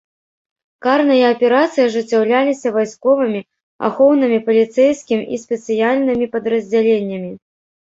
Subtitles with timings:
[0.85, 3.41] Карныя аперацыі ажыццяўляліся вайсковымі,
[3.91, 7.31] ахоўнымі, паліцэйскім і спецыяльнымі падраздзяленнямі.